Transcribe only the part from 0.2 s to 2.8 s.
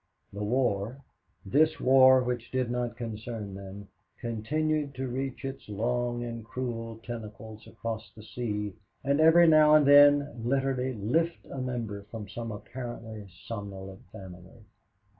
The war this war which did